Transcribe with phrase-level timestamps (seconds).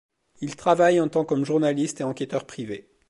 [0.39, 2.89] Il travaille un temps comme journaliste et enquêteur privé.